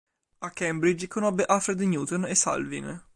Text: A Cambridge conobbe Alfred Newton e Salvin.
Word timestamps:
A 0.39 0.49
Cambridge 0.49 1.05
conobbe 1.07 1.45
Alfred 1.45 1.79
Newton 1.81 2.25
e 2.25 2.33
Salvin. 2.33 2.99